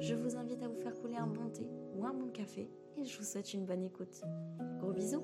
[0.00, 3.04] je vous invite à vous faire couler un bon thé ou un bon café et
[3.04, 4.22] je vous souhaite une bonne écoute.
[4.78, 5.22] Gros bisous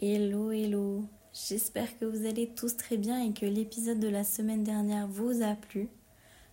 [0.00, 4.62] Hello, hello J'espère que vous allez tous très bien et que l'épisode de la semaine
[4.62, 5.88] dernière vous a plu.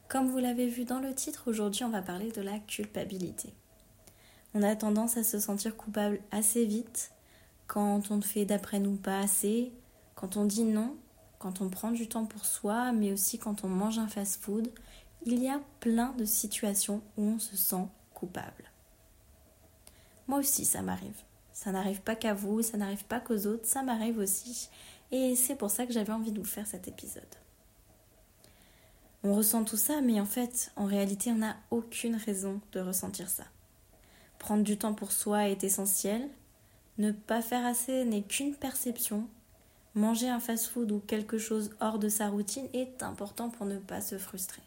[0.07, 3.53] Comme vous l'avez vu dans le titre, aujourd'hui on va parler de la culpabilité.
[4.53, 7.14] On a tendance à se sentir coupable assez vite
[7.67, 9.71] quand on ne fait d'après nous pas assez,
[10.15, 10.95] quand on dit non,
[11.39, 14.71] quand on prend du temps pour soi, mais aussi quand on mange un fast-food.
[15.25, 18.71] Il y a plein de situations où on se sent coupable.
[20.27, 21.21] Moi aussi, ça m'arrive.
[21.51, 24.69] Ça n'arrive pas qu'à vous, ça n'arrive pas qu'aux autres, ça m'arrive aussi.
[25.11, 27.23] Et c'est pour ça que j'avais envie de vous faire cet épisode.
[29.23, 33.29] On ressent tout ça, mais en fait, en réalité, on n'a aucune raison de ressentir
[33.29, 33.45] ça.
[34.37, 36.29] Prendre du temps pour soi est essentiel.
[36.97, 39.27] Ne pas faire assez n'est qu'une perception.
[39.95, 44.01] Manger un fast-food ou quelque chose hors de sa routine est important pour ne pas
[44.01, 44.61] se frustrer.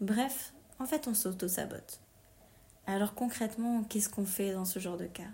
[0.00, 2.00] Bref, en fait, on s'auto-sabote.
[2.86, 5.30] Alors concrètement, qu'est-ce qu'on fait dans ce genre de cas?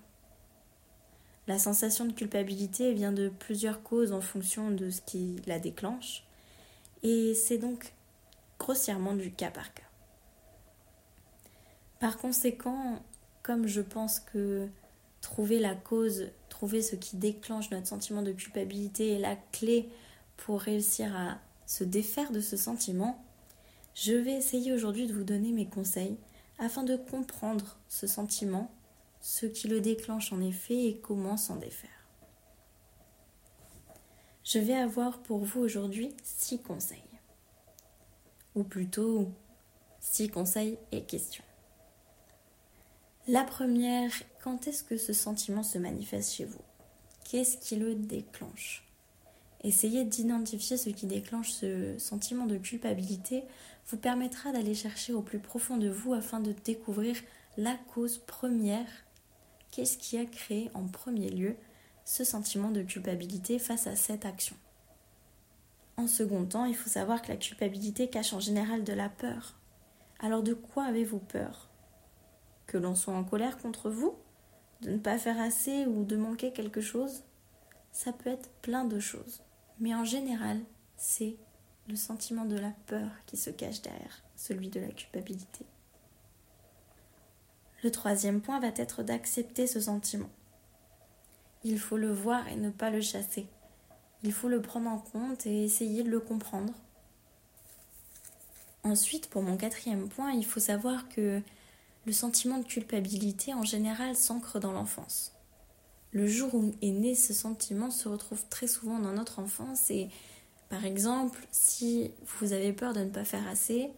[1.49, 6.25] La sensation de culpabilité vient de plusieurs causes en fonction de ce qui la déclenche,
[7.03, 7.93] et c'est donc
[8.59, 9.83] grossièrement du cas par cas.
[11.99, 13.03] Par conséquent,
[13.43, 14.69] comme je pense que
[15.23, 19.89] trouver la cause, trouver ce qui déclenche notre sentiment de culpabilité est la clé
[20.37, 23.25] pour réussir à se défaire de ce sentiment,
[23.95, 26.19] je vais essayer aujourd'hui de vous donner mes conseils
[26.59, 28.71] afin de comprendre ce sentiment,
[29.21, 31.91] ce qui le déclenche en effet et comment s'en défaire.
[34.45, 36.99] Je vais avoir pour vous aujourd'hui six conseils.
[38.55, 39.31] Ou plutôt
[40.01, 41.45] six conseils et questions.
[43.29, 44.11] La première,
[44.43, 46.61] quand est-ce que ce sentiment se manifeste chez vous?
[47.23, 48.85] Qu'est-ce qui le déclenche?
[49.63, 53.45] Essayez d'identifier ce qui déclenche ce sentiment de culpabilité
[53.87, 57.15] vous permettra d'aller chercher au plus profond de vous afin de découvrir
[57.57, 58.91] la cause première.
[59.71, 61.55] Qu'est-ce qui a créé en premier lieu
[62.05, 64.57] ce sentiment de culpabilité face à cette action?
[65.97, 69.55] En second temps, il faut savoir que la culpabilité cache en général de la peur.
[70.19, 71.72] Alors de quoi avez-vous peur?
[72.73, 74.17] Que l'on soit en colère contre vous
[74.81, 77.23] De ne pas faire assez ou de manquer quelque chose
[77.93, 79.43] Ça peut être plein de choses.
[79.79, 80.59] Mais en général,
[80.97, 81.37] c'est
[81.87, 85.67] le sentiment de la peur qui se cache derrière celui de la culpabilité.
[87.83, 90.31] Le troisième point va être d'accepter ce sentiment.
[91.65, 93.49] Il faut le voir et ne pas le chasser.
[94.23, 96.73] Il faut le prendre en compte et essayer de le comprendre.
[98.83, 101.43] Ensuite, pour mon quatrième point, il faut savoir que
[102.05, 105.33] le sentiment de culpabilité en général s'ancre dans l'enfance.
[106.11, 110.09] Le jour où est né ce sentiment se retrouve très souvent dans notre enfance et
[110.69, 113.91] par exemple, si vous avez peur de ne pas faire assez,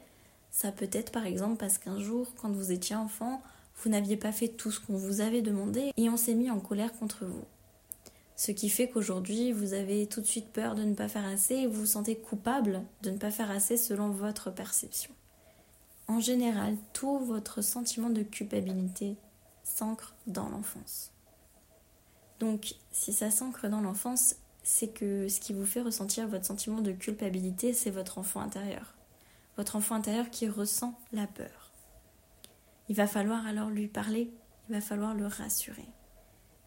[0.50, 3.42] ça peut être par exemple parce qu'un jour, quand vous étiez enfant,
[3.82, 6.60] vous n'aviez pas fait tout ce qu'on vous avait demandé et on s'est mis en
[6.60, 7.44] colère contre vous.
[8.36, 11.54] Ce qui fait qu'aujourd'hui, vous avez tout de suite peur de ne pas faire assez
[11.54, 15.12] et vous vous sentez coupable de ne pas faire assez selon votre perception.
[16.06, 19.16] En général, tout votre sentiment de culpabilité
[19.62, 21.12] s'ancre dans l'enfance.
[22.40, 26.80] Donc, si ça s'ancre dans l'enfance, c'est que ce qui vous fait ressentir votre sentiment
[26.80, 28.94] de culpabilité, c'est votre enfant intérieur.
[29.56, 31.72] Votre enfant intérieur qui ressent la peur.
[32.88, 34.30] Il va falloir alors lui parler,
[34.68, 35.88] il va falloir le rassurer.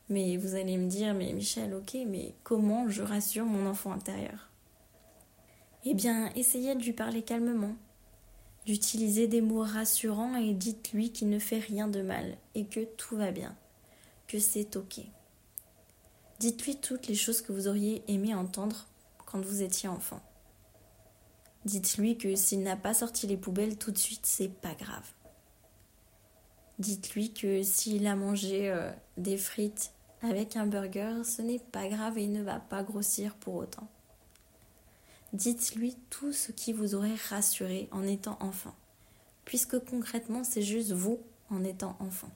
[0.10, 4.50] Mais vous allez me dire, mais Michel, ok, mais comment je rassure mon enfant intérieur?
[5.84, 7.76] Eh bien, essayez de lui parler calmement,
[8.68, 13.16] d'utiliser des mots rassurants et dites-lui qu'il ne fait rien de mal et que tout
[13.16, 13.56] va bien,
[14.28, 15.00] que c'est ok.
[16.40, 18.88] Dites-lui toutes les choses que vous auriez aimé entendre
[19.26, 20.22] quand vous étiez enfant.
[21.64, 25.14] Dites-lui que s'il n'a pas sorti les poubelles tout de suite, c'est pas grave.
[26.78, 32.18] Dites-lui que s'il a mangé euh, des frites avec un burger, ce n'est pas grave
[32.18, 33.88] et il ne va pas grossir pour autant.
[35.34, 38.76] Dites-lui tout ce qui vous aurait rassuré en étant enfant,
[39.46, 41.20] puisque concrètement c'est juste vous
[41.50, 42.32] en étant enfant.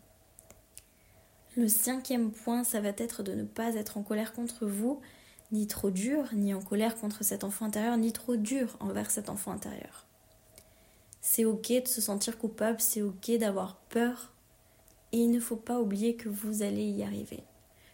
[1.57, 5.01] Le cinquième point, ça va être de ne pas être en colère contre vous,
[5.51, 9.29] ni trop dur, ni en colère contre cet enfant intérieur, ni trop dur envers cet
[9.29, 10.05] enfant intérieur.
[11.19, 14.33] C'est ok de se sentir coupable, c'est ok d'avoir peur,
[15.11, 17.43] et il ne faut pas oublier que vous allez y arriver.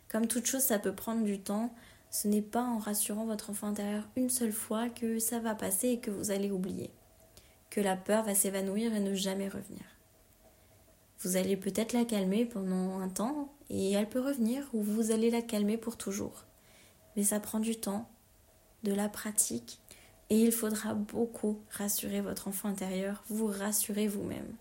[0.07, 1.73] Comme toute chose, ça peut prendre du temps.
[2.09, 5.89] Ce n'est pas en rassurant votre enfant intérieur une seule fois que ça va passer
[5.89, 6.91] et que vous allez oublier.
[7.69, 9.83] Que la peur va s'évanouir et ne jamais revenir.
[11.19, 15.29] Vous allez peut-être la calmer pendant un temps et elle peut revenir ou vous allez
[15.29, 16.45] la calmer pour toujours.
[17.15, 18.09] Mais ça prend du temps,
[18.83, 19.79] de la pratique
[20.29, 24.55] et il faudra beaucoup rassurer votre enfant intérieur, vous rassurer vous-même.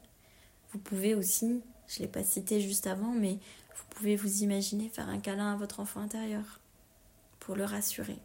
[0.72, 3.38] Vous pouvez aussi, je ne l'ai pas cité juste avant, mais
[3.74, 6.60] vous pouvez vous imaginer faire un câlin à votre enfant intérieur
[7.46, 8.18] pour le rassurer,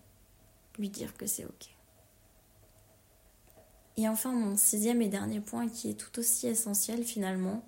[0.80, 1.70] lui dire que c'est ok.
[3.98, 7.64] Et enfin, mon sixième et dernier point qui est tout aussi essentiel finalement,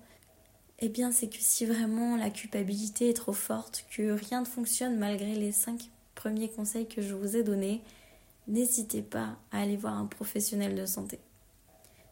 [0.80, 4.98] eh bien c'est que si vraiment la culpabilité est trop forte, que rien ne fonctionne
[4.98, 7.82] malgré les cinq premiers conseils que je vous ai donnés,
[8.48, 11.20] n'hésitez pas à aller voir un professionnel de santé.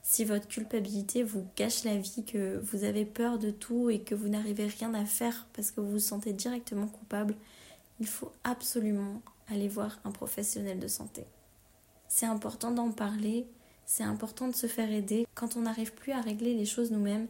[0.04, 4.14] Si votre culpabilité vous cache la vie, que vous avez peur de tout et que
[4.14, 7.34] vous n'arrivez rien à faire parce que vous vous sentez directement coupable,
[7.98, 9.20] il faut absolument
[9.52, 11.25] aller voir un professionnel de santé.
[12.08, 13.46] C'est important d'en parler,
[13.87, 15.26] c'est important de se faire aider.
[15.34, 17.26] Quand on n'arrive plus à régler les choses nous-mêmes,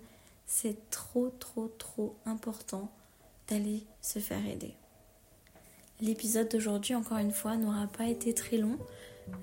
[0.46, 2.90] c'est trop, trop, trop important
[3.48, 4.74] d'aller se faire aider.
[6.00, 8.76] L'épisode d'aujourd'hui, encore une fois, n'aura pas été très long.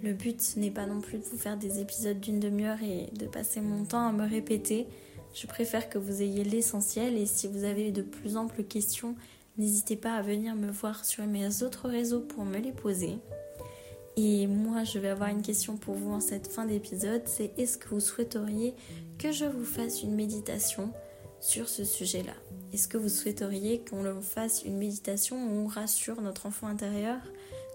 [0.04, 3.28] Le but n'est pas non plus de vous faire des épisodes d'une demi-heure et de
[3.28, 4.88] passer mon temps à me répéter.
[5.34, 9.16] Je préfère que vous ayez l'essentiel et si vous avez de plus amples questions,
[9.58, 13.18] n'hésitez pas à venir me voir sur mes autres réseaux pour me les poser.
[14.18, 17.78] Et moi, je vais avoir une question pour vous en cette fin d'épisode, c'est est-ce
[17.78, 18.76] que vous souhaiteriez
[19.18, 20.92] que je vous fasse une méditation
[21.40, 22.34] sur ce sujet-là?
[22.74, 27.18] Est-ce que vous souhaiteriez qu'on fasse une méditation où on rassure notre enfant intérieur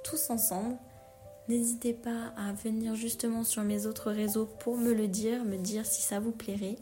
[0.04, 0.76] tous ensemble?
[1.48, 5.84] N'hésitez pas à venir justement sur mes autres réseaux pour me le dire, me dire
[5.86, 6.76] si ça vous plairait.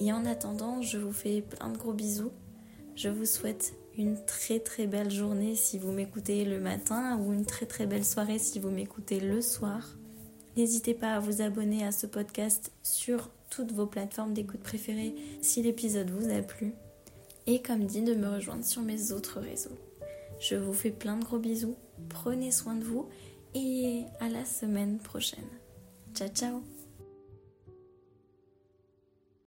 [0.00, 2.32] Et en attendant, je vous fais plein de gros bisous.
[2.94, 7.44] Je vous souhaite une très très belle journée si vous m'écoutez le matin ou une
[7.46, 9.96] très très belle soirée si vous m'écoutez le soir.
[10.56, 15.62] N'hésitez pas à vous abonner à ce podcast sur toutes vos plateformes d'écoute préférées si
[15.62, 16.74] l'épisode vous a plu.
[17.46, 19.78] Et comme dit, de me rejoindre sur mes autres réseaux.
[20.40, 21.76] Je vous fais plein de gros bisous,
[22.08, 23.08] prenez soin de vous
[23.54, 25.44] et à la semaine prochaine.
[26.14, 26.73] Ciao ciao